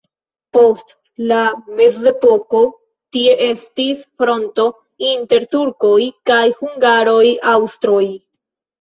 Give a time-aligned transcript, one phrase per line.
[0.55, 0.95] Post
[1.31, 1.41] la
[1.81, 2.63] mezepoko
[3.17, 4.67] tie estis fronto
[5.13, 5.95] inter turkoj
[6.35, 8.05] kaj hungaroj-aŭstroj.